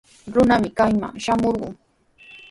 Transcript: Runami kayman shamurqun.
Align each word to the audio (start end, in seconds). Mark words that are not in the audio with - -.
Runami 0.33 0.69
kayman 0.77 1.13
shamurqun. 1.23 1.73